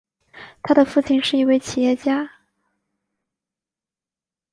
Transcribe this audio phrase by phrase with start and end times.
[0.63, 2.31] 他的父亲是一位企业家。